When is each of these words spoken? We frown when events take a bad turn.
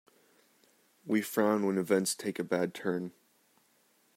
We 1.05 1.21
frown 1.21 1.63
when 1.63 1.77
events 1.77 2.15
take 2.15 2.39
a 2.39 2.43
bad 2.43 2.73
turn. 2.73 3.13